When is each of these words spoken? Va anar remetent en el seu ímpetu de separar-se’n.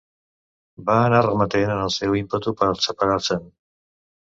Va 0.87 0.95
anar 1.09 1.19
remetent 1.25 1.75
en 1.75 1.83
el 1.83 1.93
seu 1.97 2.17
ímpetu 2.23 2.55
de 2.65 2.73
separar-se’n. 2.89 3.49